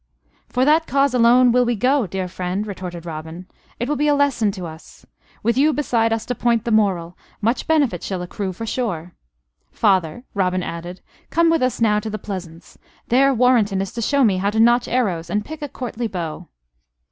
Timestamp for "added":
10.63-11.01